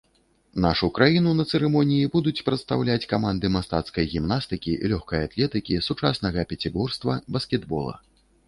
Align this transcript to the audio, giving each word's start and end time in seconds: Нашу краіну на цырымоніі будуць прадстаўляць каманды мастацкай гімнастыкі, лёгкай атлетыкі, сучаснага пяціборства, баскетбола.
Нашу 0.63 0.87
краіну 0.97 1.33
на 1.39 1.43
цырымоніі 1.57 2.07
будуць 2.15 2.43
прадстаўляць 2.47 3.05
каманды 3.13 3.51
мастацкай 3.57 4.09
гімнастыкі, 4.15 4.71
лёгкай 4.95 5.19
атлетыкі, 5.27 5.81
сучаснага 5.89 6.39
пяціборства, 6.55 7.13
баскетбола. 7.39 7.95